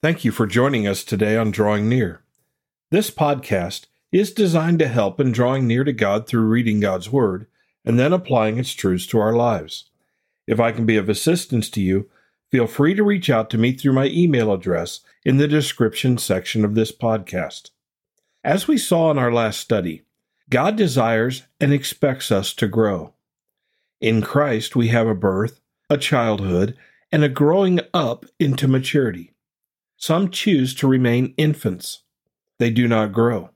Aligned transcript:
Thank 0.00 0.24
you 0.24 0.30
for 0.30 0.46
joining 0.46 0.86
us 0.86 1.02
today 1.02 1.36
on 1.36 1.50
Drawing 1.50 1.88
Near. 1.88 2.22
This 2.92 3.10
podcast 3.10 3.86
is 4.12 4.30
designed 4.32 4.78
to 4.78 4.86
help 4.86 5.18
in 5.18 5.32
drawing 5.32 5.66
near 5.66 5.82
to 5.82 5.92
God 5.92 6.28
through 6.28 6.46
reading 6.46 6.78
God's 6.78 7.10
Word 7.10 7.48
and 7.84 7.98
then 7.98 8.12
applying 8.12 8.58
its 8.58 8.74
truths 8.74 9.08
to 9.08 9.18
our 9.18 9.32
lives. 9.32 9.90
If 10.46 10.60
I 10.60 10.70
can 10.70 10.86
be 10.86 10.96
of 10.96 11.08
assistance 11.08 11.68
to 11.70 11.80
you, 11.80 12.08
feel 12.48 12.68
free 12.68 12.94
to 12.94 13.02
reach 13.02 13.28
out 13.28 13.50
to 13.50 13.58
me 13.58 13.72
through 13.72 13.92
my 13.92 14.06
email 14.06 14.52
address 14.52 15.00
in 15.24 15.38
the 15.38 15.48
description 15.48 16.16
section 16.16 16.64
of 16.64 16.76
this 16.76 16.92
podcast. 16.92 17.70
As 18.44 18.68
we 18.68 18.78
saw 18.78 19.10
in 19.10 19.18
our 19.18 19.32
last 19.32 19.58
study, 19.58 20.04
God 20.48 20.76
desires 20.76 21.42
and 21.58 21.72
expects 21.72 22.30
us 22.30 22.54
to 22.54 22.68
grow. 22.68 23.14
In 24.00 24.22
Christ, 24.22 24.76
we 24.76 24.88
have 24.88 25.08
a 25.08 25.14
birth, 25.16 25.60
a 25.90 25.98
childhood, 25.98 26.76
and 27.10 27.24
a 27.24 27.28
growing 27.28 27.80
up 27.92 28.26
into 28.38 28.68
maturity. 28.68 29.34
Some 30.00 30.30
choose 30.30 30.76
to 30.76 30.86
remain 30.86 31.34
infants. 31.36 32.02
They 32.58 32.70
do 32.70 32.86
not 32.86 33.12
grow. 33.12 33.50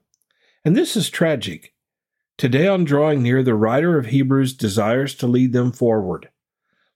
And 0.64 0.76
this 0.76 0.96
is 0.96 1.08
tragic. 1.08 1.72
Today, 2.36 2.66
on 2.66 2.82
Drawing 2.82 3.22
Near, 3.22 3.44
the 3.44 3.54
writer 3.54 3.96
of 3.96 4.06
Hebrews 4.06 4.52
desires 4.52 5.14
to 5.16 5.28
lead 5.28 5.52
them 5.52 5.70
forward. 5.70 6.30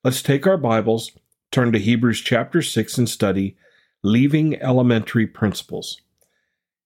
Let's 0.03 0.21
take 0.21 0.49
our 0.49 0.57
Bibles, 0.57 1.13
turn 1.53 1.71
to 1.71 1.79
Hebrews 1.79 2.23
chapter 2.23 2.61
6, 2.61 2.99
and 2.99 3.09
study 3.09 3.57
Leaving 4.03 4.61
Elementary 4.61 5.29
Principles. 5.29 6.01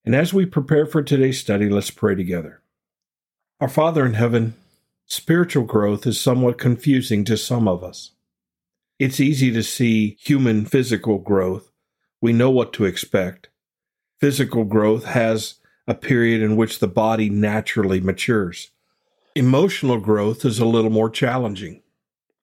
And 0.04 0.14
as 0.14 0.34
we 0.34 0.44
prepare 0.44 0.84
for 0.84 1.02
today's 1.02 1.40
study, 1.40 1.70
let's 1.70 1.90
pray 1.90 2.14
together. 2.14 2.60
Our 3.58 3.68
Father 3.70 4.04
in 4.04 4.14
heaven, 4.14 4.52
spiritual 5.06 5.64
growth 5.64 6.06
is 6.06 6.20
somewhat 6.20 6.58
confusing 6.58 7.24
to 7.24 7.38
some 7.38 7.66
of 7.66 7.82
us. 7.82 8.10
It's 8.98 9.18
easy 9.18 9.50
to 9.50 9.62
see 9.62 10.18
human 10.20 10.66
physical 10.66 11.18
growth 11.18 11.69
we 12.20 12.32
know 12.32 12.50
what 12.50 12.72
to 12.74 12.84
expect. 12.84 13.48
Physical 14.20 14.64
growth 14.64 15.04
has 15.04 15.54
a 15.86 15.94
period 15.94 16.42
in 16.42 16.56
which 16.56 16.78
the 16.78 16.88
body 16.88 17.30
naturally 17.30 18.00
matures. 18.00 18.70
Emotional 19.34 19.98
growth 19.98 20.44
is 20.44 20.58
a 20.58 20.66
little 20.66 20.90
more 20.90 21.10
challenging. 21.10 21.82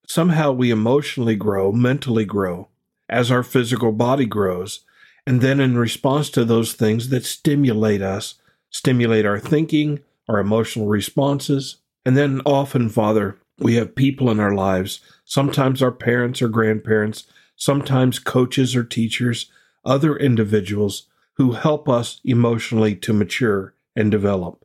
Somehow 0.08 0.52
we 0.52 0.72
emotionally 0.72 1.36
grow, 1.36 1.72
mentally 1.72 2.26
grow, 2.26 2.70
as 3.10 3.30
our 3.30 3.44
physical 3.44 3.92
body 3.92 4.26
grows, 4.26 4.82
and 5.26 5.42
then 5.42 5.60
in 5.60 5.78
response 5.78 6.30
to 6.30 6.46
those 6.46 6.74
things 6.74 7.10
that 7.10 7.26
stimulate 7.26 8.02
us, 8.02 8.36
stimulate 8.70 9.26
our 9.26 9.40
thinking, 9.40 10.00
our 10.28 10.40
emotional 10.40 10.88
responses, 10.88 11.78
and 12.06 12.18
then 12.18 12.42
often, 12.46 12.90
Father, 12.90 13.38
we 13.60 13.76
have 13.76 13.96
people 13.96 14.30
in 14.32 14.40
our 14.40 14.54
lives, 14.54 15.02
sometimes 15.26 15.82
our 15.82 15.92
parents 15.92 16.42
or 16.42 16.48
grandparents, 16.48 17.26
sometimes 17.56 18.20
coaches 18.20 18.76
or 18.76 18.84
teachers, 18.84 19.52
other 19.88 20.16
individuals 20.16 21.08
who 21.36 21.54
help 21.54 21.88
us 21.88 22.20
emotionally 22.24 22.96
to 22.96 23.14
mature 23.14 23.74
and 23.96 24.12
develop. 24.12 24.64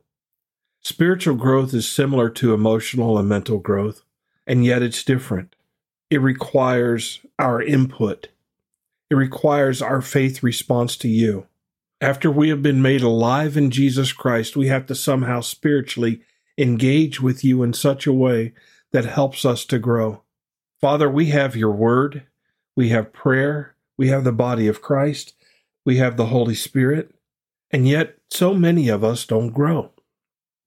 Spiritual 0.81 1.35
growth 1.35 1.73
is 1.73 1.89
similar 1.89 2.29
to 2.29 2.53
emotional 2.53 3.17
and 3.17 3.29
mental 3.29 3.57
growth, 3.57 4.03
and 4.45 4.65
yet 4.65 4.81
it's 4.81 5.03
different. 5.03 5.55
It 6.09 6.21
requires 6.21 7.21
our 7.39 7.61
input. 7.61 8.27
It 9.09 9.15
requires 9.15 9.81
our 9.81 10.01
faith 10.01 10.43
response 10.43 10.97
to 10.97 11.07
you. 11.07 11.47
After 12.01 12.29
we 12.29 12.49
have 12.49 12.61
been 12.61 12.81
made 12.81 13.01
alive 13.01 13.55
in 13.55 13.71
Jesus 13.71 14.11
Christ, 14.11 14.57
we 14.57 14.67
have 14.67 14.85
to 14.87 14.95
somehow 14.95 15.39
spiritually 15.39 16.21
engage 16.57 17.21
with 17.21 17.45
you 17.45 17.63
in 17.63 17.71
such 17.71 18.05
a 18.05 18.13
way 18.13 18.53
that 18.91 19.05
helps 19.05 19.45
us 19.45 19.63
to 19.65 19.79
grow. 19.79 20.21
Father, 20.81 21.09
we 21.09 21.27
have 21.27 21.55
your 21.55 21.71
word, 21.71 22.23
we 22.75 22.89
have 22.89 23.13
prayer, 23.13 23.72
we 23.97 24.07
have 24.09 24.23
the 24.23 24.31
body 24.31 24.67
of 24.67 24.81
Christ, 24.81 25.33
we 25.85 25.97
have 25.97 26.17
the 26.17 26.27
Holy 26.27 26.55
Spirit, 26.55 27.13
and 27.71 27.87
yet 27.87 28.17
so 28.29 28.53
many 28.53 28.89
of 28.89 29.03
us 29.03 29.25
don't 29.25 29.51
grow. 29.51 29.91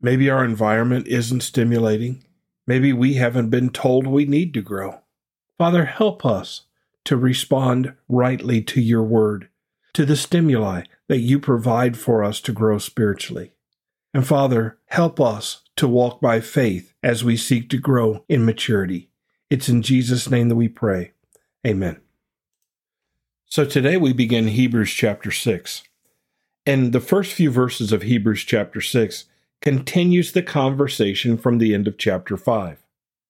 Maybe 0.00 0.28
our 0.28 0.44
environment 0.44 1.08
isn't 1.08 1.42
stimulating. 1.42 2.24
Maybe 2.66 2.92
we 2.92 3.14
haven't 3.14 3.50
been 3.50 3.70
told 3.70 4.06
we 4.06 4.24
need 4.24 4.52
to 4.54 4.62
grow. 4.62 5.00
Father, 5.56 5.86
help 5.86 6.26
us 6.26 6.62
to 7.04 7.16
respond 7.16 7.94
rightly 8.08 8.60
to 8.62 8.80
your 8.80 9.02
word, 9.02 9.48
to 9.94 10.04
the 10.04 10.16
stimuli 10.16 10.82
that 11.08 11.20
you 11.20 11.38
provide 11.38 11.96
for 11.96 12.22
us 12.22 12.40
to 12.42 12.52
grow 12.52 12.78
spiritually. 12.78 13.52
And 14.12 14.26
Father, 14.26 14.78
help 14.86 15.20
us 15.20 15.62
to 15.76 15.88
walk 15.88 16.20
by 16.20 16.40
faith 16.40 16.92
as 17.02 17.22
we 17.22 17.36
seek 17.36 17.70
to 17.70 17.78
grow 17.78 18.24
in 18.28 18.44
maturity. 18.44 19.10
It's 19.50 19.68
in 19.68 19.82
Jesus' 19.82 20.28
name 20.28 20.48
that 20.48 20.56
we 20.56 20.68
pray. 20.68 21.12
Amen. 21.66 22.00
So 23.48 23.64
today 23.64 23.96
we 23.96 24.12
begin 24.12 24.48
Hebrews 24.48 24.90
chapter 24.90 25.30
6. 25.30 25.84
And 26.66 26.92
the 26.92 27.00
first 27.00 27.32
few 27.32 27.48
verses 27.48 27.92
of 27.92 28.02
Hebrews 28.02 28.42
chapter 28.42 28.80
6 28.80 29.26
continues 29.62 30.32
the 30.32 30.42
conversation 30.42 31.38
from 31.38 31.58
the 31.58 31.72
end 31.72 31.86
of 31.86 31.96
chapter 31.96 32.36
5. 32.36 32.82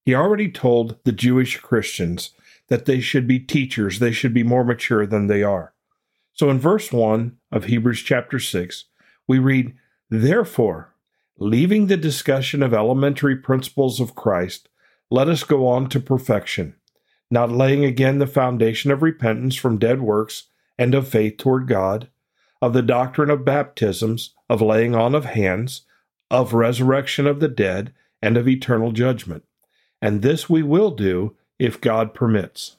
He 0.06 0.14
already 0.14 0.50
told 0.50 0.96
the 1.04 1.12
Jewish 1.12 1.58
Christians 1.58 2.30
that 2.68 2.86
they 2.86 2.98
should 2.98 3.28
be 3.28 3.38
teachers, 3.38 3.98
they 3.98 4.10
should 4.10 4.32
be 4.32 4.42
more 4.42 4.64
mature 4.64 5.06
than 5.06 5.26
they 5.26 5.42
are. 5.42 5.74
So 6.32 6.48
in 6.48 6.58
verse 6.58 6.90
1 6.90 7.36
of 7.52 7.64
Hebrews 7.64 8.00
chapter 8.00 8.38
6, 8.38 8.84
we 9.28 9.38
read, 9.38 9.74
Therefore, 10.08 10.94
leaving 11.38 11.86
the 11.86 11.96
discussion 11.98 12.62
of 12.62 12.72
elementary 12.72 13.36
principles 13.36 14.00
of 14.00 14.14
Christ, 14.14 14.70
let 15.10 15.28
us 15.28 15.44
go 15.44 15.66
on 15.66 15.90
to 15.90 16.00
perfection 16.00 16.74
not 17.30 17.50
laying 17.50 17.84
again 17.84 18.18
the 18.18 18.26
foundation 18.26 18.90
of 18.90 19.02
repentance 19.02 19.56
from 19.56 19.78
dead 19.78 20.00
works 20.00 20.44
and 20.78 20.94
of 20.94 21.08
faith 21.08 21.36
toward 21.36 21.66
God, 21.66 22.08
of 22.62 22.72
the 22.72 22.82
doctrine 22.82 23.30
of 23.30 23.44
baptisms, 23.44 24.34
of 24.48 24.62
laying 24.62 24.94
on 24.94 25.14
of 25.14 25.24
hands, 25.24 25.82
of 26.30 26.54
resurrection 26.54 27.26
of 27.26 27.40
the 27.40 27.48
dead, 27.48 27.92
and 28.22 28.36
of 28.36 28.48
eternal 28.48 28.92
judgment. 28.92 29.44
And 30.00 30.22
this 30.22 30.48
we 30.48 30.62
will 30.62 30.90
do 30.90 31.36
if 31.58 31.80
God 31.80 32.14
permits. 32.14 32.76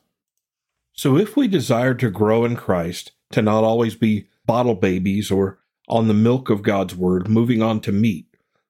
So, 0.93 1.17
if 1.17 1.37
we 1.37 1.47
desire 1.47 1.93
to 1.95 2.09
grow 2.09 2.43
in 2.43 2.55
Christ, 2.55 3.11
to 3.31 3.41
not 3.41 3.63
always 3.63 3.95
be 3.95 4.27
bottle 4.45 4.75
babies 4.75 5.29
or 5.29 5.59
on 5.87 6.07
the 6.07 6.13
milk 6.13 6.49
of 6.49 6.63
God's 6.63 6.95
word, 6.95 7.27
moving 7.27 7.61
on 7.61 7.81
to 7.81 7.91
meat, 7.91 8.25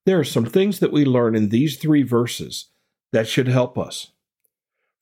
there 0.06 0.20
are 0.20 0.26
some 0.26 0.46
things 0.46 0.80
that 0.80 0.92
we 0.92 1.06
learn 1.06 1.36
in 1.36 1.50
these 1.50 1.78
three 1.78 2.04
verses 2.04 2.68
that 3.12 3.28
should 3.28 3.48
help 3.48 3.78
us. 3.78 4.12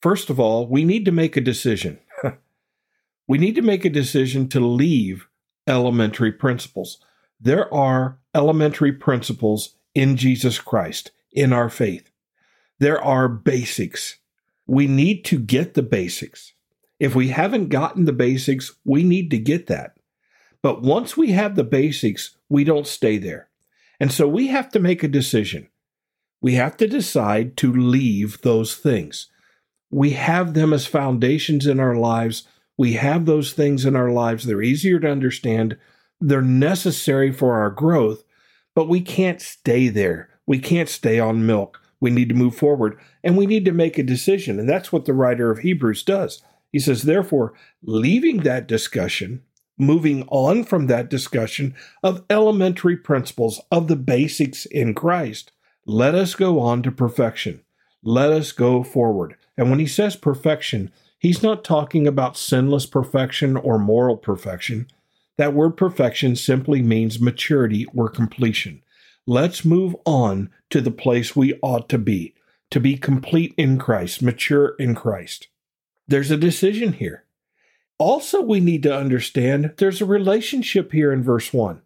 First 0.06 0.30
of 0.30 0.40
all, 0.40 0.68
we 0.68 0.84
need 0.84 1.04
to 1.06 1.12
make 1.12 1.36
a 1.36 1.42
decision. 1.42 1.98
we 3.28 3.40
need 3.40 3.56
to 3.56 3.64
make 3.64 3.86
a 3.86 3.90
decision 3.90 4.48
to 4.50 4.60
leave 4.60 5.28
elementary 5.66 6.32
principles. 6.32 7.00
There 7.42 7.74
are 7.74 8.20
elementary 8.36 8.92
principles 8.92 9.78
in 9.96 10.16
Jesus 10.16 10.60
Christ, 10.60 11.10
in 11.32 11.52
our 11.52 11.72
faith. 11.72 12.12
There 12.78 13.04
are 13.04 13.28
basics. 13.28 14.20
We 14.68 14.86
need 14.86 15.26
to 15.26 15.40
get 15.40 15.74
the 15.74 15.82
basics. 15.82 16.54
If 17.00 17.16
we 17.16 17.30
haven't 17.30 17.70
gotten 17.70 18.06
the 18.06 18.14
basics, 18.14 18.76
we 18.84 19.04
need 19.04 19.32
to 19.32 19.40
get 19.40 19.66
that. 19.66 19.98
But 20.62 20.84
once 20.84 21.18
we 21.18 21.32
have 21.32 21.56
the 21.56 21.64
basics, 21.64 22.38
we 22.48 22.64
don't 22.64 22.86
stay 22.86 23.18
there. 23.18 23.50
And 24.00 24.12
so 24.12 24.28
we 24.28 24.50
have 24.50 24.70
to 24.74 24.80
make 24.80 25.02
a 25.02 25.08
decision. 25.08 25.68
We 26.42 26.54
have 26.54 26.78
to 26.78 26.88
decide 26.88 27.58
to 27.58 27.74
leave 27.74 28.42
those 28.42 28.76
things 28.76 29.32
we 29.90 30.12
have 30.12 30.54
them 30.54 30.74
as 30.74 30.86
foundations 30.86 31.68
in 31.68 31.80
our 31.80 31.96
lives. 31.96 32.48
We 32.78 32.94
have 32.94 33.26
those 33.26 33.54
things 33.54 33.86
in 33.86 33.96
our 33.96 34.12
lives. 34.12 34.46
They're 34.46 34.62
easier 34.62 35.00
to 35.00 35.10
understand. 35.10 35.78
They're 36.20 36.42
necessary 36.42 37.32
for 37.32 37.54
our 37.54 37.70
growth, 37.70 38.24
but 38.74 38.90
we 38.90 39.02
can't 39.02 39.42
stay 39.42 39.90
there. 39.90 40.30
We 40.48 40.60
can't 40.60 40.90
stay 40.90 41.20
on 41.20 41.46
milk. 41.46 41.82
We 42.00 42.12
need 42.12 42.30
to 42.30 42.36
move 42.36 42.56
forward 42.56 43.00
and 43.24 43.38
we 43.38 43.46
need 43.46 43.66
to 43.66 43.72
make 43.72 43.98
a 43.98 44.04
decision. 44.04 44.60
And 44.60 44.70
that's 44.70 44.92
what 44.92 45.06
the 45.06 45.14
writer 45.14 45.50
of 45.50 45.60
Hebrews 45.60 46.04
does. 46.04 46.42
He 46.72 46.80
says, 46.80 47.04
therefore, 47.04 47.54
leaving 47.82 48.40
that 48.40 48.68
discussion, 48.68 49.44
moving 49.78 50.24
on 50.28 50.64
from 50.66 50.88
that 50.88 51.10
discussion 51.10 51.74
of 52.04 52.24
elementary 52.30 52.98
principles 52.98 53.62
of 53.72 53.88
the 53.88 53.96
basics 53.96 54.66
in 54.66 54.94
Christ, 54.94 55.52
let 55.86 56.16
us 56.16 56.36
go 56.36 56.60
on 56.60 56.84
to 56.84 56.92
perfection. 56.92 57.62
Let 58.04 58.32
us 58.32 58.52
go 58.52 58.84
forward. 58.84 59.36
And 59.58 59.70
when 59.70 59.80
he 59.80 59.88
says 59.88 60.16
perfection, 60.16 60.92
he's 61.18 61.44
not 61.44 61.64
talking 61.64 62.08
about 62.08 62.38
sinless 62.38 62.86
perfection 62.86 63.56
or 63.58 63.80
moral 63.80 64.18
perfection. 64.18 64.88
That 65.38 65.54
word 65.54 65.78
perfection 65.78 66.36
simply 66.36 66.82
means 66.82 67.20
maturity 67.20 67.86
or 67.96 68.10
completion. 68.10 68.82
Let's 69.28 69.66
move 69.66 69.96
on 70.06 70.50
to 70.70 70.82
the 70.82 70.92
place 70.92 71.36
we 71.36 71.60
ought 71.62 71.90
to 71.90 71.98
be, 71.98 72.36
to 72.72 72.80
be 72.80 72.98
complete 72.98 73.54
in 73.58 73.78
Christ, 73.80 74.22
mature 74.22 74.76
in 74.78 74.96
Christ. 74.96 75.48
There's 76.08 76.32
a 76.32 76.38
decision 76.38 76.94
here. 76.94 77.24
Also, 77.98 78.42
we 78.42 78.60
need 78.60 78.84
to 78.84 78.96
understand 78.96 79.74
there's 79.78 80.02
a 80.02 80.06
relationship 80.06 80.92
here 80.92 81.12
in 81.12 81.24
verse 81.24 81.54
1. 81.54 81.82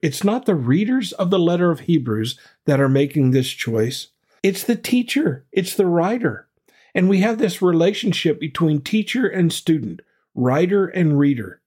It's 0.00 0.24
not 0.24 0.46
the 0.46 0.54
readers 0.54 1.12
of 1.12 1.30
the 1.30 1.38
letter 1.38 1.70
of 1.70 1.80
Hebrews 1.80 2.38
that 2.64 2.80
are 2.80 2.88
making 2.88 3.30
this 3.30 3.50
choice, 3.50 4.08
it's 4.42 4.64
the 4.64 4.76
teacher, 4.76 5.44
it's 5.52 5.74
the 5.74 5.86
writer. 5.86 6.48
And 6.94 7.08
we 7.08 7.20
have 7.20 7.38
this 7.38 7.62
relationship 7.62 8.40
between 8.40 8.80
teacher 8.80 9.26
and 9.26 9.52
student, 9.52 10.00
writer 10.34 10.86
and 10.86 11.18
reader. 11.18 11.60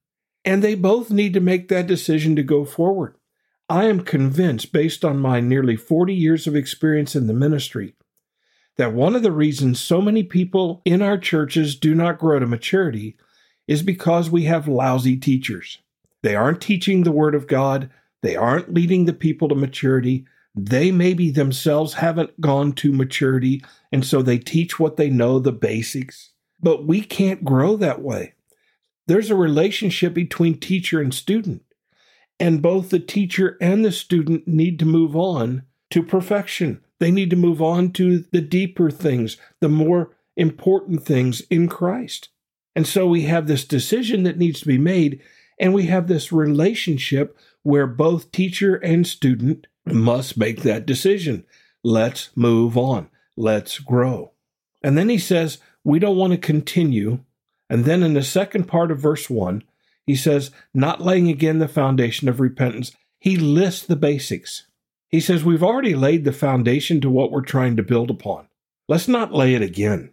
And 0.46 0.62
they 0.62 0.76
both 0.76 1.10
need 1.10 1.34
to 1.34 1.40
make 1.40 1.70
that 1.70 1.88
decision 1.88 2.36
to 2.36 2.44
go 2.44 2.66
forward. 2.66 3.16
I 3.70 3.86
am 3.86 4.04
convinced, 4.04 4.74
based 4.74 5.06
on 5.06 5.20
my 5.20 5.40
nearly 5.40 5.78
40 5.78 6.14
years 6.14 6.48
of 6.48 6.56
experience 6.56 7.16
in 7.16 7.28
the 7.28 7.34
ministry, 7.34 7.96
that 8.76 8.94
one 8.94 9.16
of 9.16 9.24
the 9.24 9.32
reasons 9.32 9.80
so 9.80 10.02
many 10.02 10.24
people 10.24 10.82
in 10.84 11.02
our 11.02 11.18
churches 11.18 11.76
do 11.76 11.96
not 11.96 12.20
grow 12.20 12.40
to 12.40 12.48
maturity 12.48 13.16
is 13.68 13.82
because 13.82 14.30
we 14.30 14.44
have 14.44 14.68
lousy 14.68 15.16
teachers. 15.16 15.80
They 16.22 16.36
aren't 16.36 16.62
teaching 16.62 17.04
the 17.04 17.12
Word 17.12 17.36
of 17.36 17.48
God, 17.48 17.90
they 18.22 18.36
aren't 18.36 18.74
leading 18.74 19.06
the 19.06 19.14
people 19.14 19.50
to 19.50 19.56
maturity. 19.56 20.26
They 20.56 20.92
maybe 20.92 21.32
themselves 21.32 21.96
haven't 21.96 22.40
gone 22.40 22.74
to 22.74 22.94
maturity, 22.94 23.64
and 23.92 24.06
so 24.06 24.22
they 24.22 24.38
teach 24.38 24.80
what 24.80 24.98
they 24.98 25.10
know, 25.10 25.40
the 25.40 25.52
basics. 25.52 26.32
But 26.62 26.86
we 26.86 27.02
can't 27.02 27.44
grow 27.44 27.76
that 27.78 28.02
way. 28.02 28.34
There's 29.08 29.32
a 29.32 29.36
relationship 29.36 30.14
between 30.14 30.60
teacher 30.60 31.02
and 31.02 31.14
student, 31.14 31.64
and 32.40 32.62
both 32.62 32.90
the 32.90 33.00
teacher 33.00 33.58
and 33.60 33.84
the 33.84 33.92
student 33.92 34.48
need 34.48 34.80
to 34.80 34.86
move 34.86 35.16
on 35.16 35.64
to 35.90 36.04
perfection. 36.04 36.82
They 37.00 37.12
need 37.12 37.30
to 37.32 37.36
move 37.36 37.62
on 37.62 37.92
to 37.94 38.20
the 38.32 38.42
deeper 38.42 38.90
things, 38.90 39.38
the 39.60 39.70
more 39.70 40.16
important 40.38 41.04
things 41.04 41.42
in 41.50 41.68
Christ. 41.68 42.30
And 42.76 42.88
so 42.88 43.08
we 43.08 43.24
have 43.24 43.48
this 43.48 43.66
decision 43.66 44.24
that 44.24 44.38
needs 44.38 44.62
to 44.62 44.68
be 44.68 44.78
made, 44.78 45.22
and 45.60 45.74
we 45.74 45.88
have 45.88 46.08
this 46.08 46.32
relationship 46.32 47.38
where 47.64 47.88
both 47.88 48.32
teacher 48.32 48.76
and 48.76 49.06
student 49.06 49.68
must 49.86 50.38
make 50.38 50.62
that 50.62 50.86
decision. 50.86 51.46
Let's 51.84 52.30
move 52.36 52.78
on. 52.78 53.10
Let's 53.36 53.80
grow. 53.80 54.32
And 54.82 54.98
then 54.98 55.10
he 55.10 55.18
says, 55.18 55.60
we 55.84 56.00
don't 56.00 56.18
want 56.18 56.32
to 56.32 56.38
continue. 56.38 57.20
And 57.70 57.86
then 57.86 58.04
in 58.04 58.14
the 58.14 58.24
second 58.24 58.66
part 58.66 58.92
of 58.92 59.00
verse 59.00 59.30
1, 59.30 59.64
he 60.06 60.16
says, 60.16 60.52
not 60.74 61.02
laying 61.02 61.30
again 61.30 61.60
the 61.60 61.68
foundation 61.68 62.28
of 62.30 62.40
repentance. 62.40 62.92
He 63.20 63.38
lists 63.38 63.86
the 63.86 63.96
basics. 63.96 64.68
He 65.08 65.20
says, 65.20 65.44
we've 65.44 65.64
already 65.64 65.96
laid 65.96 66.26
the 66.26 66.34
foundation 66.34 67.00
to 67.02 67.10
what 67.10 67.32
we're 67.32 67.42
trying 67.42 67.78
to 67.78 67.84
build 67.84 68.10
upon. 68.10 68.48
Let's 68.88 69.08
not 69.08 69.34
lay 69.34 69.56
it 69.56 69.62
again. 69.62 70.12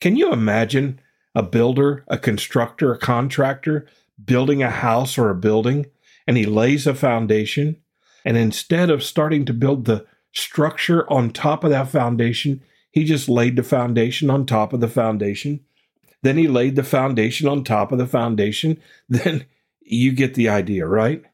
Can 0.00 0.16
you 0.16 0.32
imagine 0.32 1.00
a 1.34 1.42
builder, 1.42 2.04
a 2.08 2.18
constructor, 2.18 2.92
a 2.92 2.98
contractor 2.98 3.86
building 4.22 4.62
a 4.62 4.70
house 4.70 5.16
or 5.16 5.30
a 5.30 5.34
building, 5.34 5.86
and 6.26 6.36
he 6.36 6.44
lays 6.44 6.86
a 6.86 6.94
foundation? 6.94 7.76
And 8.24 8.36
instead 8.36 8.90
of 8.90 9.02
starting 9.02 9.44
to 9.46 9.52
build 9.52 9.84
the 9.84 10.06
structure 10.32 11.10
on 11.10 11.30
top 11.30 11.64
of 11.64 11.70
that 11.70 11.88
foundation, 11.88 12.62
he 12.90 13.04
just 13.04 13.28
laid 13.28 13.56
the 13.56 13.62
foundation 13.62 14.30
on 14.30 14.46
top 14.46 14.72
of 14.72 14.80
the 14.80 14.88
foundation. 14.88 15.60
Then 16.22 16.36
he 16.36 16.48
laid 16.48 16.76
the 16.76 16.82
foundation 16.82 17.48
on 17.48 17.64
top 17.64 17.92
of 17.92 17.98
the 17.98 18.06
foundation. 18.06 18.80
Then 19.08 19.46
you 19.80 20.12
get 20.12 20.34
the 20.34 20.48
idea, 20.48 20.86
right? 20.86 21.24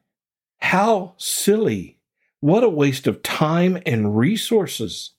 How 0.59 1.13
silly. 1.17 1.99
What 2.39 2.63
a 2.63 2.69
waste 2.69 3.07
of 3.07 3.23
time 3.23 3.79
and 3.85 4.17
resources. 4.17 5.11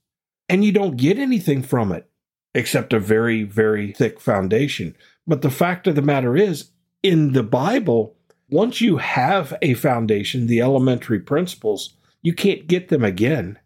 And 0.49 0.65
you 0.65 0.73
don't 0.73 0.97
get 0.97 1.19
anything 1.19 1.62
from 1.62 1.93
it 1.93 2.09
except 2.55 2.93
a 2.93 2.99
very, 2.99 3.44
very 3.44 3.93
thick 3.93 4.20
foundation. 4.20 4.97
But 5.26 5.43
the 5.43 5.50
fact 5.50 5.87
of 5.87 5.94
the 5.94 6.03
matter 6.03 6.37
is, 6.37 6.70
in 7.03 7.32
the 7.32 7.43
Bible, 7.43 8.17
once 8.50 8.81
you 8.81 8.97
have 8.97 9.55
a 9.61 9.75
foundation, 9.75 10.47
the 10.47 10.61
elementary 10.61 11.21
principles, 11.21 11.95
you 12.23 12.33
can't 12.33 12.67
get 12.67 12.89
them 12.89 13.05
again. 13.05 13.59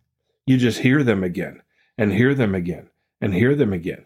You 0.47 0.57
just 0.57 0.81
hear 0.81 1.03
them 1.03 1.23
again 1.23 1.63
and 1.97 2.13
hear 2.13 2.35
them 2.35 2.55
again 2.55 2.89
and 3.21 3.35
hear 3.35 3.55
them 3.55 3.73
again. 3.73 4.05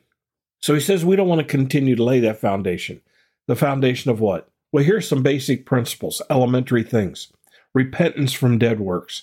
So 0.61 0.75
he 0.75 0.81
says 0.81 1.05
we 1.05 1.17
don't 1.17 1.29
want 1.29 1.41
to 1.41 1.47
continue 1.47 1.97
to 1.97 2.05
lay 2.05 2.21
that 2.21 2.41
foundation. 2.41 3.01
The 3.47 3.57
foundation 3.57 4.11
of 4.11 4.21
what? 4.21 4.49
Well, 4.73 4.85
here's 4.85 5.09
some 5.09 5.23
basic 5.23 5.65
principles, 5.65 6.21
elementary 6.29 6.83
things. 6.83 7.33
Repentance 7.75 8.33
from 8.33 8.59
dead 8.59 8.81
works. 8.81 9.23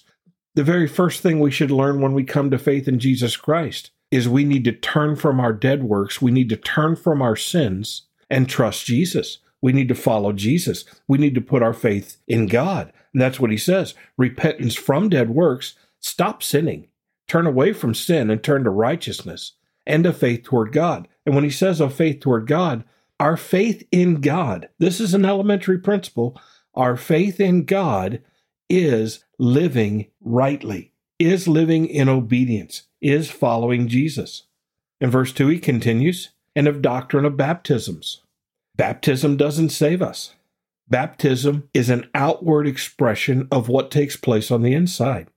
The 0.56 0.64
very 0.64 0.88
first 0.88 1.22
thing 1.22 1.40
we 1.40 1.52
should 1.52 1.72
learn 1.72 2.02
when 2.02 2.14
we 2.14 2.24
come 2.24 2.50
to 2.52 2.58
faith 2.58 2.88
in 2.88 3.00
Jesus 3.00 3.36
Christ 3.36 3.92
is 4.12 4.30
we 4.30 4.44
need 4.44 4.64
to 4.66 4.72
turn 4.72 5.16
from 5.16 5.40
our 5.40 5.54
dead 5.54 5.84
works. 5.84 6.22
We 6.22 6.32
need 6.32 6.50
to 6.50 6.56
turn 6.56 6.96
from 6.96 7.22
our 7.22 7.36
sins 7.36 8.04
and 8.30 8.48
trust 8.48 8.86
Jesus. 8.86 9.40
We 9.64 9.72
need 9.72 9.88
to 9.88 9.96
follow 9.96 10.34
Jesus. 10.34 10.84
We 11.08 11.18
need 11.18 11.36
to 11.36 11.42
put 11.42 11.64
our 11.64 11.72
faith 11.72 12.18
in 12.28 12.48
God. 12.48 12.92
And 13.14 13.22
that's 13.22 13.40
what 13.40 13.50
he 13.50 13.56
says 13.56 13.96
repentance 14.18 14.76
from 14.76 15.08
dead 15.08 15.30
works. 15.30 15.76
Stop 16.02 16.44
sinning. 16.44 16.90
Turn 17.30 17.48
away 17.48 17.72
from 17.72 17.96
sin 17.96 18.30
and 18.30 18.44
turn 18.44 18.66
to 18.66 18.70
righteousness 18.70 19.54
and 19.86 20.06
a 20.06 20.12
faith 20.12 20.44
toward 20.44 20.74
God. 20.74 21.08
And 21.26 21.34
when 21.34 21.46
he 21.46 21.50
says 21.50 21.80
a 21.80 21.90
faith 21.90 22.20
toward 22.20 22.46
God, 22.46 22.84
our 23.22 23.38
faith 23.38 23.88
in 23.90 24.20
God, 24.20 24.68
this 24.80 25.00
is 25.00 25.14
an 25.14 25.24
elementary 25.24 25.80
principle. 25.80 26.38
Our 26.76 26.98
faith 26.98 27.40
in 27.40 27.64
God 27.64 28.22
is 28.70 29.24
living 29.40 30.08
rightly, 30.20 30.92
is 31.20 31.48
living 31.48 31.86
in 31.86 32.10
obedience, 32.10 32.84
is 33.00 33.32
following 33.32 33.88
Jesus. 33.88 34.44
In 35.00 35.10
verse 35.10 35.32
2, 35.32 35.48
he 35.48 35.60
continues, 35.60 36.32
and 36.54 36.68
of 36.68 36.82
doctrine 36.82 37.24
of 37.24 37.38
baptisms. 37.38 38.23
Baptism 38.76 39.38
doesn't 39.38 39.70
save 39.70 40.02
us. 40.02 40.34
Baptism 40.90 41.70
is 41.74 41.90
an 41.90 42.10
outward 42.16 42.68
expression 42.68 43.48
of 43.52 43.70
what 43.70 43.92
takes 43.92 44.16
place 44.16 44.50
on 44.50 44.64
the 44.64 44.74
inside, 44.74 45.28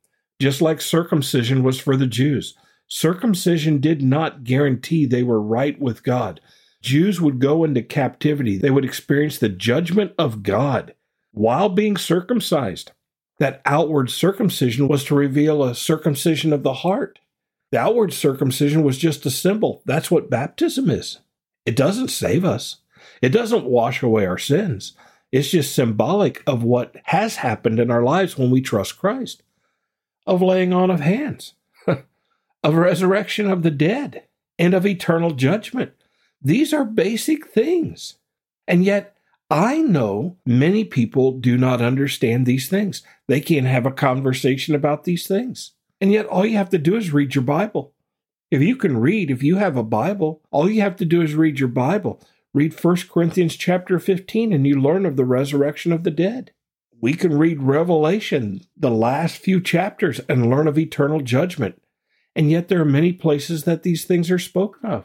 just 0.40 0.62
like 0.62 0.80
circumcision 0.80 1.62
was 1.62 1.78
for 1.78 1.96
the 1.96 2.06
Jews. 2.06 2.54
Circumcision 2.88 3.78
did 3.78 4.02
not 4.02 4.44
guarantee 4.44 5.04
they 5.04 5.22
were 5.22 5.40
right 5.40 5.78
with 5.80 6.02
God. 6.02 6.40
Jews 6.80 7.20
would 7.20 7.38
go 7.38 7.62
into 7.64 7.82
captivity, 7.82 8.56
they 8.56 8.70
would 8.70 8.84
experience 8.84 9.38
the 9.38 9.48
judgment 9.48 10.12
of 10.18 10.42
God 10.42 10.94
while 11.32 11.68
being 11.68 11.96
circumcised. 11.96 12.92
That 13.38 13.60
outward 13.66 14.08
circumcision 14.08 14.88
was 14.88 15.04
to 15.04 15.14
reveal 15.14 15.62
a 15.62 15.74
circumcision 15.74 16.54
of 16.54 16.62
the 16.62 16.72
heart. 16.72 17.18
The 17.70 17.78
outward 17.78 18.14
circumcision 18.14 18.82
was 18.82 18.96
just 18.96 19.26
a 19.26 19.30
symbol. 19.30 19.82
That's 19.84 20.10
what 20.10 20.30
baptism 20.30 20.88
is. 20.88 21.18
It 21.66 21.76
doesn't 21.76 22.08
save 22.08 22.44
us. 22.44 22.76
It 23.22 23.30
doesn't 23.30 23.64
wash 23.64 24.02
away 24.02 24.26
our 24.26 24.38
sins. 24.38 24.92
It's 25.32 25.50
just 25.50 25.74
symbolic 25.74 26.42
of 26.46 26.62
what 26.62 26.96
has 27.04 27.36
happened 27.36 27.80
in 27.80 27.90
our 27.90 28.02
lives 28.02 28.38
when 28.38 28.50
we 28.50 28.60
trust 28.60 28.98
Christ 28.98 29.42
of 30.26 30.42
laying 30.42 30.72
on 30.72 30.90
of 30.90 31.00
hands, 31.00 31.54
of 32.64 32.74
resurrection 32.74 33.50
of 33.50 33.62
the 33.62 33.70
dead, 33.70 34.24
and 34.58 34.74
of 34.74 34.86
eternal 34.86 35.30
judgment. 35.30 35.92
These 36.42 36.72
are 36.72 36.84
basic 36.84 37.48
things. 37.48 38.18
And 38.66 38.84
yet, 38.84 39.16
I 39.48 39.78
know 39.78 40.36
many 40.44 40.84
people 40.84 41.32
do 41.32 41.56
not 41.56 41.80
understand 41.80 42.46
these 42.46 42.68
things. 42.68 43.02
They 43.28 43.40
can't 43.40 43.66
have 43.66 43.86
a 43.86 43.92
conversation 43.92 44.74
about 44.74 45.04
these 45.04 45.26
things. 45.26 45.72
And 46.00 46.12
yet, 46.12 46.26
all 46.26 46.44
you 46.44 46.56
have 46.56 46.70
to 46.70 46.78
do 46.78 46.96
is 46.96 47.12
read 47.12 47.34
your 47.34 47.44
Bible. 47.44 47.92
If 48.50 48.60
you 48.60 48.76
can 48.76 48.98
read, 48.98 49.30
if 49.30 49.42
you 49.42 49.56
have 49.56 49.76
a 49.76 49.82
Bible, 49.82 50.40
all 50.50 50.68
you 50.68 50.80
have 50.80 50.96
to 50.96 51.04
do 51.04 51.22
is 51.22 51.34
read 51.34 51.58
your 51.58 51.68
Bible. 51.68 52.20
Read 52.56 52.72
1 52.82 52.96
Corinthians 53.10 53.54
chapter 53.54 53.98
15 53.98 54.50
and 54.50 54.66
you 54.66 54.80
learn 54.80 55.04
of 55.04 55.16
the 55.16 55.26
resurrection 55.26 55.92
of 55.92 56.04
the 56.04 56.10
dead. 56.10 56.52
We 57.02 57.12
can 57.12 57.36
read 57.36 57.62
Revelation, 57.62 58.62
the 58.74 58.90
last 58.90 59.36
few 59.36 59.60
chapters, 59.60 60.20
and 60.26 60.48
learn 60.48 60.66
of 60.66 60.78
eternal 60.78 61.20
judgment. 61.20 61.82
And 62.34 62.50
yet 62.50 62.68
there 62.68 62.80
are 62.80 62.86
many 62.86 63.12
places 63.12 63.64
that 63.64 63.82
these 63.82 64.06
things 64.06 64.30
are 64.30 64.38
spoken 64.38 64.88
of. 64.88 65.04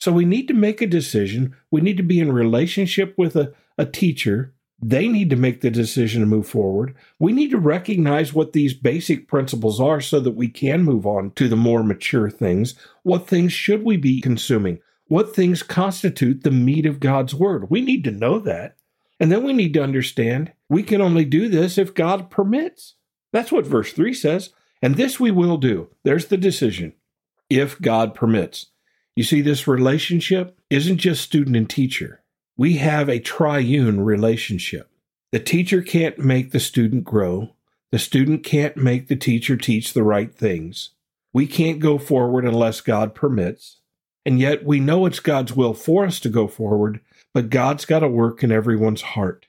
So 0.00 0.10
we 0.12 0.24
need 0.24 0.48
to 0.48 0.54
make 0.54 0.80
a 0.80 0.86
decision. 0.86 1.54
We 1.70 1.82
need 1.82 1.98
to 1.98 2.02
be 2.02 2.20
in 2.20 2.32
relationship 2.32 3.12
with 3.18 3.36
a, 3.36 3.52
a 3.76 3.84
teacher. 3.84 4.54
They 4.80 5.08
need 5.08 5.28
to 5.28 5.36
make 5.36 5.60
the 5.60 5.70
decision 5.70 6.22
to 6.22 6.26
move 6.26 6.48
forward. 6.48 6.94
We 7.18 7.32
need 7.32 7.50
to 7.50 7.58
recognize 7.58 8.32
what 8.32 8.54
these 8.54 8.72
basic 8.72 9.28
principles 9.28 9.78
are 9.78 10.00
so 10.00 10.20
that 10.20 10.36
we 10.36 10.48
can 10.48 10.84
move 10.84 11.06
on 11.06 11.32
to 11.32 11.48
the 11.48 11.54
more 11.54 11.84
mature 11.84 12.30
things. 12.30 12.76
What 13.02 13.26
things 13.26 13.52
should 13.52 13.84
we 13.84 13.98
be 13.98 14.22
consuming? 14.22 14.78
What 15.08 15.34
things 15.34 15.62
constitute 15.62 16.42
the 16.42 16.50
meat 16.50 16.86
of 16.86 17.00
God's 17.00 17.34
word. 17.34 17.70
We 17.70 17.80
need 17.80 18.04
to 18.04 18.10
know 18.10 18.38
that. 18.40 18.76
And 19.18 19.32
then 19.32 19.42
we 19.42 19.52
need 19.52 19.74
to 19.74 19.82
understand 19.82 20.52
we 20.68 20.82
can 20.82 21.00
only 21.00 21.24
do 21.24 21.48
this 21.48 21.76
if 21.76 21.94
God 21.94 22.30
permits. 22.30 22.94
That's 23.32 23.50
what 23.50 23.66
verse 23.66 23.92
3 23.92 24.14
says. 24.14 24.50
And 24.80 24.94
this 24.94 25.18
we 25.18 25.30
will 25.30 25.56
do. 25.56 25.88
There's 26.04 26.26
the 26.26 26.36
decision. 26.36 26.92
If 27.50 27.80
God 27.80 28.14
permits. 28.14 28.66
You 29.16 29.24
see, 29.24 29.40
this 29.40 29.66
relationship 29.66 30.56
isn't 30.70 30.98
just 30.98 31.22
student 31.22 31.56
and 31.56 31.68
teacher. 31.68 32.22
We 32.56 32.76
have 32.76 33.08
a 33.08 33.18
triune 33.18 34.02
relationship. 34.02 34.90
The 35.32 35.40
teacher 35.40 35.82
can't 35.82 36.18
make 36.18 36.52
the 36.52 36.60
student 36.60 37.04
grow. 37.04 37.54
The 37.90 37.98
student 37.98 38.44
can't 38.44 38.76
make 38.76 39.08
the 39.08 39.16
teacher 39.16 39.56
teach 39.56 39.92
the 39.92 40.02
right 40.02 40.34
things. 40.34 40.90
We 41.32 41.46
can't 41.46 41.80
go 41.80 41.98
forward 41.98 42.44
unless 42.44 42.80
God 42.80 43.14
permits. 43.14 43.80
And 44.28 44.38
yet 44.38 44.64
we 44.64 44.78
know 44.78 45.06
it's 45.06 45.20
God's 45.20 45.54
will 45.56 45.72
for 45.72 46.04
us 46.04 46.20
to 46.20 46.28
go 46.28 46.46
forward, 46.46 47.00
but 47.32 47.50
God's 47.50 47.84
got 47.84 48.00
to 48.00 48.08
work 48.08 48.44
in 48.44 48.52
everyone's 48.52 49.02
heart. 49.02 49.46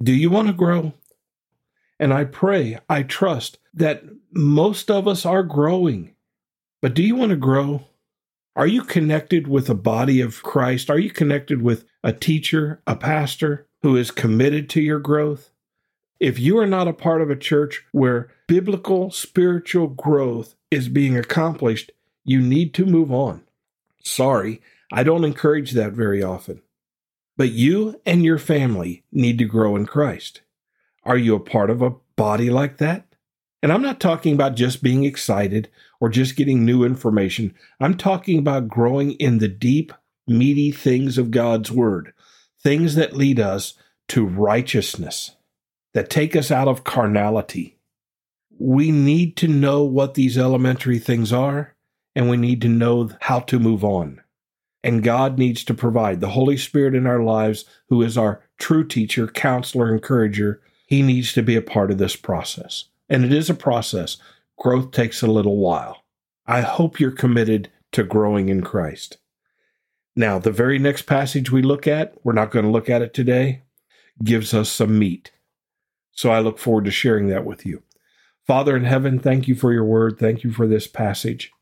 Do 0.00 0.12
you 0.12 0.30
want 0.30 0.48
to 0.48 0.52
grow? 0.52 0.92
And 1.98 2.12
I 2.12 2.24
pray, 2.24 2.78
I 2.88 3.02
trust 3.02 3.58
that 3.74 4.04
most 4.30 4.90
of 4.90 5.08
us 5.08 5.24
are 5.24 5.42
growing. 5.42 6.14
But 6.80 6.94
do 6.94 7.02
you 7.02 7.16
want 7.16 7.30
to 7.30 7.36
grow? 7.36 7.86
Are 8.54 8.66
you 8.66 8.82
connected 8.82 9.48
with 9.48 9.70
a 9.70 9.74
body 9.74 10.20
of 10.20 10.42
Christ? 10.42 10.90
Are 10.90 10.98
you 10.98 11.10
connected 11.10 11.62
with 11.62 11.86
a 12.04 12.12
teacher, 12.12 12.82
a 12.86 12.94
pastor? 12.94 13.66
who 13.82 13.96
is 13.96 14.10
committed 14.10 14.70
to 14.70 14.80
your 14.80 15.00
growth. 15.00 15.50
If 16.20 16.38
you 16.38 16.58
are 16.58 16.66
not 16.66 16.88
a 16.88 16.92
part 16.92 17.20
of 17.20 17.30
a 17.30 17.36
church 17.36 17.84
where 17.90 18.30
biblical 18.46 19.10
spiritual 19.10 19.88
growth 19.88 20.54
is 20.70 20.88
being 20.88 21.16
accomplished, 21.16 21.90
you 22.24 22.40
need 22.40 22.74
to 22.74 22.86
move 22.86 23.10
on. 23.10 23.42
Sorry, 24.02 24.60
I 24.92 25.02
don't 25.02 25.24
encourage 25.24 25.72
that 25.72 25.92
very 25.92 26.22
often. 26.22 26.60
But 27.36 27.52
you 27.52 28.00
and 28.04 28.22
your 28.22 28.38
family 28.38 29.04
need 29.10 29.38
to 29.38 29.44
grow 29.44 29.74
in 29.76 29.86
Christ. 29.86 30.42
Are 31.04 31.16
you 31.16 31.34
a 31.34 31.40
part 31.40 31.70
of 31.70 31.82
a 31.82 31.94
body 32.16 32.50
like 32.50 32.78
that? 32.78 33.06
And 33.62 33.72
I'm 33.72 33.82
not 33.82 34.00
talking 34.00 34.34
about 34.34 34.56
just 34.56 34.82
being 34.82 35.04
excited 35.04 35.70
or 36.00 36.08
just 36.08 36.36
getting 36.36 36.64
new 36.64 36.84
information. 36.84 37.54
I'm 37.80 37.96
talking 37.96 38.38
about 38.38 38.68
growing 38.68 39.12
in 39.12 39.38
the 39.38 39.48
deep, 39.48 39.92
meaty 40.26 40.72
things 40.72 41.16
of 41.16 41.30
God's 41.30 41.70
Word, 41.70 42.12
things 42.60 42.96
that 42.96 43.16
lead 43.16 43.38
us 43.38 43.74
to 44.08 44.26
righteousness, 44.26 45.36
that 45.94 46.10
take 46.10 46.34
us 46.34 46.50
out 46.50 46.68
of 46.68 46.84
carnality. 46.84 47.78
We 48.58 48.90
need 48.90 49.36
to 49.38 49.48
know 49.48 49.84
what 49.84 50.14
these 50.14 50.36
elementary 50.36 50.98
things 50.98 51.32
are, 51.32 51.74
and 52.14 52.28
we 52.28 52.36
need 52.36 52.60
to 52.62 52.68
know 52.68 53.10
how 53.20 53.40
to 53.40 53.58
move 53.58 53.84
on. 53.84 54.20
And 54.84 55.04
God 55.04 55.38
needs 55.38 55.64
to 55.64 55.74
provide 55.74 56.20
the 56.20 56.30
Holy 56.30 56.56
Spirit 56.56 56.94
in 56.94 57.06
our 57.06 57.22
lives, 57.22 57.64
who 57.88 58.02
is 58.02 58.18
our 58.18 58.44
true 58.58 58.86
teacher, 58.86 59.28
counselor, 59.28 59.92
encourager. 59.92 60.60
He 60.86 61.02
needs 61.02 61.32
to 61.34 61.42
be 61.42 61.56
a 61.56 61.62
part 61.62 61.90
of 61.90 61.98
this 61.98 62.16
process. 62.16 62.86
And 63.08 63.24
it 63.24 63.32
is 63.32 63.48
a 63.48 63.54
process. 63.54 64.16
Growth 64.58 64.90
takes 64.90 65.22
a 65.22 65.28
little 65.28 65.58
while. 65.58 66.04
I 66.46 66.62
hope 66.62 66.98
you're 66.98 67.12
committed 67.12 67.70
to 67.92 68.02
growing 68.02 68.48
in 68.48 68.62
Christ. 68.62 69.18
Now, 70.16 70.38
the 70.38 70.50
very 70.50 70.78
next 70.78 71.02
passage 71.02 71.50
we 71.50 71.62
look 71.62 71.86
at, 71.86 72.14
we're 72.24 72.32
not 72.32 72.50
going 72.50 72.64
to 72.64 72.70
look 72.70 72.90
at 72.90 73.02
it 73.02 73.14
today, 73.14 73.62
gives 74.22 74.52
us 74.52 74.68
some 74.68 74.98
meat. 74.98 75.30
So 76.10 76.30
I 76.30 76.40
look 76.40 76.58
forward 76.58 76.84
to 76.84 76.90
sharing 76.90 77.28
that 77.28 77.46
with 77.46 77.64
you. 77.64 77.82
Father 78.46 78.76
in 78.76 78.84
heaven, 78.84 79.18
thank 79.18 79.48
you 79.48 79.54
for 79.54 79.72
your 79.72 79.84
word. 79.84 80.18
Thank 80.18 80.44
you 80.44 80.52
for 80.52 80.66
this 80.66 80.86
passage. 80.86 81.52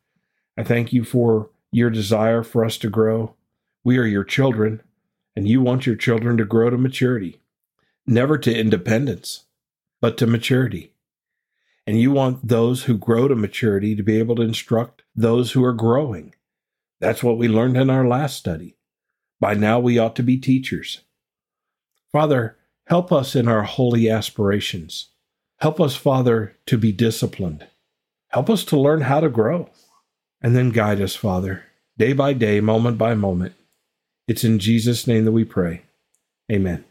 I 0.61 0.63
thank 0.63 0.93
you 0.93 1.05
for 1.05 1.49
your 1.73 1.89
desire 1.89 2.43
for 2.43 2.67
us 2.67 2.77
to 2.79 2.91
grow. 2.91 3.35
We 3.83 3.97
are 3.97 4.05
your 4.05 4.25
children, 4.25 4.83
and 5.35 5.49
you 5.49 5.63
want 5.63 5.87
your 5.87 5.97
children 5.97 6.37
to 6.37 6.45
grow 6.45 6.69
to 6.69 6.77
maturity, 6.77 7.41
never 8.07 8.37
to 8.37 8.55
independence, 8.55 9.47
but 10.03 10.19
to 10.19 10.27
maturity. 10.27 10.93
And 11.87 11.99
you 11.99 12.11
want 12.11 12.47
those 12.47 12.85
who 12.85 12.99
grow 12.99 13.27
to 13.27 13.35
maturity 13.35 13.97
to 13.97 14.03
be 14.03 14.19
able 14.19 14.37
to 14.37 14.43
instruct 14.43 15.03
those 15.17 15.53
who 15.53 15.65
are 15.65 15.73
growing. 15.73 16.35
That's 17.01 17.23
what 17.23 17.39
we 17.39 17.49
learned 17.49 17.79
in 17.79 17.89
our 17.89 18.07
last 18.07 18.37
study. 18.37 18.77
By 19.41 19.55
now, 19.55 19.81
we 19.81 19.99
ought 19.99 20.15
to 20.17 20.23
be 20.23 20.37
teachers. 20.37 21.01
Father, 22.13 22.59
help 22.87 23.11
us 23.11 23.35
in 23.35 23.49
our 23.49 23.63
holy 23.63 24.11
aspirations. 24.11 25.09
Help 25.61 25.81
us, 25.81 25.97
Father, 25.97 26.59
to 26.67 26.77
be 26.77 26.93
disciplined. 26.93 27.67
Help 28.29 28.51
us 28.51 28.63
to 28.65 28.79
learn 28.79 29.01
how 29.01 29.21
to 29.21 29.31
grow 29.31 29.71
and 30.43 30.57
then 30.57 30.71
guide 30.71 31.01
us, 31.01 31.15
Father, 31.15 31.65
day 31.99 32.13
by 32.13 32.33
day, 32.33 32.61
moment 32.61 32.99
by 32.99 33.15
moment. 33.15 33.55
It's 34.27 34.45
in 34.45 34.59
Jesus' 34.59 35.07
name 35.07 35.25
that 35.25 35.33
we 35.33 35.45
pray. 35.45 35.83
Amen. 36.51 36.85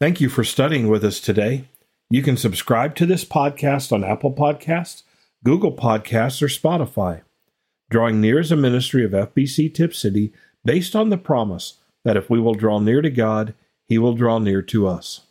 Thank 0.00 0.20
you 0.20 0.28
for 0.28 0.44
studying 0.44 0.88
with 0.88 1.04
us 1.04 1.20
today. 1.20 1.64
You 2.10 2.22
can 2.22 2.36
subscribe 2.36 2.94
to 2.96 3.06
this 3.06 3.24
podcast 3.24 3.92
on 3.92 4.04
Apple 4.04 4.32
Podcasts, 4.32 5.02
Google 5.44 5.72
Podcasts, 5.72 6.42
or 6.42 6.46
Spotify. 6.46 7.22
Drawing 7.90 8.20
Near 8.20 8.40
is 8.40 8.52
a 8.52 8.56
ministry 8.56 9.04
of 9.04 9.12
FBC 9.12 9.72
Tipp 9.72 9.94
City 9.94 10.32
based 10.64 10.96
on 10.96 11.10
the 11.10 11.18
promise 11.18 11.78
that 12.04 12.16
if 12.16 12.28
we 12.28 12.40
will 12.40 12.54
draw 12.54 12.78
near 12.78 13.02
to 13.02 13.10
God, 13.10 13.54
He 13.86 13.98
will 13.98 14.14
draw 14.14 14.38
near 14.38 14.62
to 14.62 14.86
us. 14.86 15.22